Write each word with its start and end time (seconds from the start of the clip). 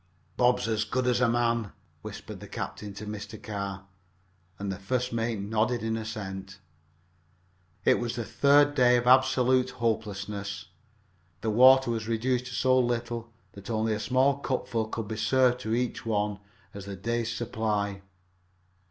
"Bob's 0.35 0.67
as 0.67 0.83
good 0.83 1.05
as 1.05 1.21
a 1.21 1.29
man," 1.29 1.73
whispered 2.01 2.39
the 2.39 2.47
captain 2.47 2.91
to 2.91 3.05
Mr. 3.05 3.39
Carr, 3.39 3.85
and 4.57 4.71
the 4.71 4.79
first 4.79 5.13
mate 5.13 5.39
nodded 5.39 5.83
an 5.83 5.95
assent. 5.95 6.57
It 7.85 7.99
was 7.99 8.15
the 8.15 8.25
third 8.25 8.73
day 8.73 8.97
of 8.97 9.05
absolute 9.05 9.69
hopelessness. 9.69 10.69
The 11.41 11.51
water 11.51 11.91
was 11.91 12.07
reduced 12.07 12.47
to 12.47 12.55
so 12.55 12.79
little 12.79 13.31
that 13.51 13.69
only 13.69 13.93
a 13.93 13.99
small 13.99 14.39
cupful 14.39 14.87
could 14.87 15.07
be 15.07 15.17
served 15.17 15.59
to 15.59 15.75
each 15.75 16.03
one 16.03 16.39
as 16.73 16.85
the 16.87 16.95
day's 16.95 17.31
supply. 17.31 18.01